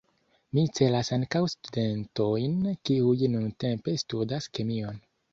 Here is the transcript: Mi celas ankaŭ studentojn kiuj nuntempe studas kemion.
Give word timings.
Mi 0.57 0.61
celas 0.77 1.09
ankaŭ 1.17 1.41
studentojn 1.53 2.55
kiuj 2.89 3.17
nuntempe 3.33 3.95
studas 4.05 4.49
kemion. 4.59 4.99